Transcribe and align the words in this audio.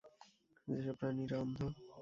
যেসব 0.67 0.95
প্রাণীরা 0.99 1.37
অন্ধ? 1.39 1.59